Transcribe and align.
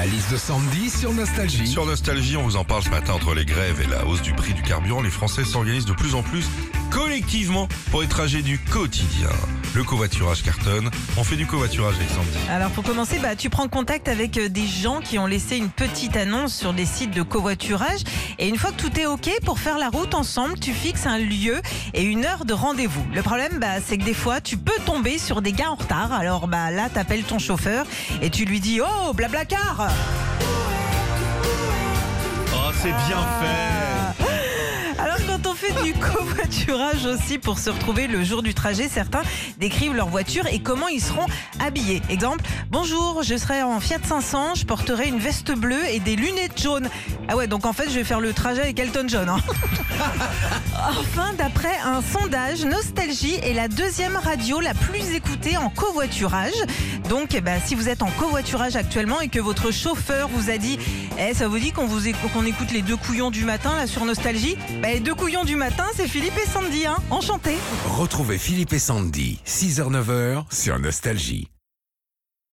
La 0.00 0.06
liste 0.06 0.32
de 0.32 0.38
Sandy 0.38 0.88
sur 0.88 1.12
Nostalgie. 1.12 1.66
Sur 1.66 1.84
Nostalgie, 1.84 2.34
on 2.38 2.42
vous 2.42 2.56
en 2.56 2.64
parle 2.64 2.82
ce 2.82 2.88
matin 2.88 3.12
entre 3.12 3.34
les 3.34 3.44
grèves 3.44 3.82
et 3.82 3.86
la 3.86 4.06
hausse 4.06 4.22
du 4.22 4.32
prix 4.32 4.54
du 4.54 4.62
carburant. 4.62 5.02
Les 5.02 5.10
Français 5.10 5.44
s'organisent 5.44 5.84
de 5.84 5.92
plus 5.92 6.14
en 6.14 6.22
plus 6.22 6.46
collectivement 6.90 7.68
pour 7.90 8.02
les 8.02 8.08
trajets 8.08 8.42
du 8.42 8.58
quotidien. 8.58 9.30
Le 9.74 9.84
covoiturage 9.84 10.42
cartonne. 10.42 10.90
On 11.16 11.22
fait 11.22 11.36
du 11.36 11.46
covoiturage 11.46 11.94
avec 11.94 12.08
Sandy. 12.10 12.38
Alors 12.50 12.70
pour 12.70 12.82
commencer, 12.82 13.18
bah, 13.20 13.36
tu 13.36 13.48
prends 13.48 13.68
contact 13.68 14.08
avec 14.08 14.36
euh, 14.36 14.48
des 14.48 14.66
gens 14.66 15.00
qui 15.00 15.18
ont 15.18 15.26
laissé 15.26 15.56
une 15.56 15.68
petite 15.68 16.16
annonce 16.16 16.52
sur 16.54 16.72
des 16.72 16.86
sites 16.86 17.12
de 17.12 17.22
covoiturage. 17.22 18.00
Et 18.38 18.48
une 18.48 18.56
fois 18.56 18.72
que 18.72 18.82
tout 18.82 18.98
est 18.98 19.06
OK 19.06 19.30
pour 19.44 19.60
faire 19.60 19.78
la 19.78 19.88
route 19.88 20.14
ensemble, 20.14 20.58
tu 20.58 20.72
fixes 20.72 21.06
un 21.06 21.18
lieu 21.18 21.60
et 21.94 22.02
une 22.02 22.24
heure 22.24 22.44
de 22.44 22.52
rendez-vous. 22.52 23.04
Le 23.14 23.22
problème, 23.22 23.58
bah, 23.60 23.80
c'est 23.84 23.96
que 23.96 24.04
des 24.04 24.14
fois, 24.14 24.40
tu 24.40 24.56
peux 24.56 24.80
tomber 24.84 25.18
sur 25.18 25.40
des 25.40 25.52
gars 25.52 25.70
en 25.70 25.76
retard. 25.76 26.12
Alors 26.12 26.48
bah, 26.48 26.72
là, 26.72 26.88
t'appelles 26.88 27.22
ton 27.22 27.38
chauffeur 27.38 27.86
et 28.22 28.30
tu 28.30 28.44
lui 28.44 28.58
dis 28.58 28.80
Oh, 28.80 29.12
blablacar 29.12 29.88
Oh, 32.52 32.72
c'est 32.82 32.88
bien 32.88 33.22
fait 33.40 33.89
du 35.84 35.92
covoiturage 35.94 37.06
aussi 37.06 37.38
pour 37.38 37.58
se 37.58 37.70
retrouver 37.70 38.06
le 38.06 38.22
jour 38.24 38.42
du 38.42 38.54
trajet, 38.54 38.88
certains 38.88 39.22
décrivent 39.58 39.94
leur 39.94 40.08
voiture 40.08 40.46
et 40.50 40.60
comment 40.60 40.88
ils 40.88 41.00
seront 41.02 41.26
habillés. 41.64 42.02
Exemple, 42.10 42.44
bonjour, 42.70 43.22
je 43.22 43.36
serai 43.36 43.62
en 43.62 43.80
Fiat 43.80 43.98
500, 44.06 44.54
je 44.56 44.64
porterai 44.66 45.08
une 45.08 45.18
veste 45.18 45.52
bleue 45.52 45.84
et 45.90 45.98
des 46.00 46.16
lunettes 46.16 46.60
jaunes. 46.60 46.88
Ah 47.28 47.36
ouais, 47.36 47.46
donc 47.46 47.66
en 47.66 47.72
fait 47.72 47.84
je 47.88 47.94
vais 47.94 48.04
faire 48.04 48.20
le 48.20 48.32
trajet 48.32 48.62
avec 48.62 48.78
Elton 48.78 49.04
John. 49.08 49.28
hein. 49.28 49.38
enfin, 50.98 51.32
d'après 51.38 51.76
un 51.84 52.00
sondage, 52.02 52.64
Nostalgie 52.64 53.34
est 53.42 53.54
la 53.54 53.68
deuxième 53.68 54.16
radio 54.16 54.60
la 54.60 54.74
plus 54.74 55.12
écoutée 55.14 55.56
en 55.56 55.68
covoiturage. 55.70 56.52
Donc 57.08 57.34
eh 57.34 57.40
ben, 57.40 57.60
si 57.64 57.74
vous 57.74 57.88
êtes 57.88 58.02
en 58.02 58.10
covoiturage 58.18 58.76
actuellement 58.76 59.20
et 59.20 59.28
que 59.28 59.40
votre 59.40 59.70
chauffeur 59.72 60.28
vous 60.28 60.50
a 60.50 60.58
dit 60.58 60.78
eh, 61.18 61.34
ça 61.34 61.48
vous 61.48 61.58
dit 61.58 61.72
qu'on 61.72 61.86
vous 61.86 62.06
éc- 62.06 62.14
qu'on 62.32 62.44
écoute 62.46 62.70
les 62.72 62.82
deux 62.82 62.96
couillons 62.96 63.30
du 63.30 63.44
matin 63.44 63.76
là 63.76 63.86
sur 63.86 64.04
Nostalgie? 64.04 64.56
Bah, 64.82 64.88
Les 64.92 65.00
deux 65.00 65.14
couillons 65.14 65.44
du 65.44 65.56
c'est 65.94 66.08
Philippe 66.08 66.38
et 66.38 66.48
Sandy, 66.48 66.86
hein 66.86 66.96
Enchanté 67.10 67.56
Retrouvez 67.86 68.38
Philippe 68.38 68.72
et 68.72 68.78
Sandy, 68.78 69.40
6h-9h 69.46 70.44
sur 70.50 70.78
Nostalgie. 70.78 71.48